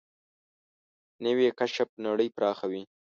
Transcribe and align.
نوې 1.25 1.47
کشف 1.59 1.89
نړۍ 2.05 2.29
پراخوي 2.37 2.83